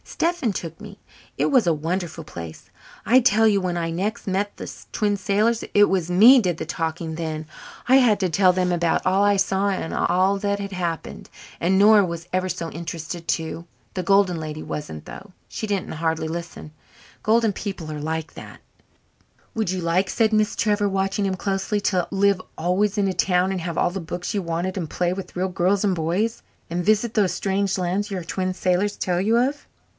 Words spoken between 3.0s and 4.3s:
I tell you, when I next